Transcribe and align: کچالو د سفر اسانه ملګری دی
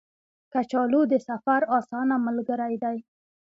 کچالو 0.53 1.01
د 1.11 1.13
سفر 1.27 1.61
اسانه 1.77 2.15
ملګری 2.25 2.75
دی 2.83 2.97